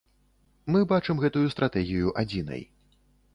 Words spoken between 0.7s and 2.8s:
Мы бачым гэтую стратэгію адзінай.